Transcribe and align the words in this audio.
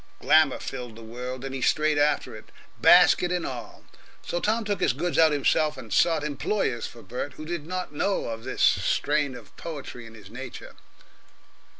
Glamour 0.19 0.57
filled 0.57 0.95
the 0.95 1.03
world, 1.03 1.45
and 1.45 1.53
he 1.53 1.61
strayed 1.61 1.99
after 1.99 2.35
it, 2.35 2.45
basket 2.81 3.31
and 3.31 3.45
all. 3.45 3.83
So 4.25 4.39
Tom 4.39 4.65
took 4.65 4.81
his 4.81 4.93
goods 4.93 5.19
out 5.19 5.31
himself, 5.31 5.77
and 5.77 5.93
sought 5.93 6.23
employers 6.23 6.87
for 6.87 7.03
Bert 7.03 7.33
who 7.33 7.45
did 7.45 7.67
not 7.67 7.93
know 7.93 8.25
of 8.25 8.43
this 8.43 8.63
strain 8.63 9.35
of 9.35 9.55
poetry 9.57 10.07
in 10.07 10.15
his 10.15 10.31
nature. 10.31 10.75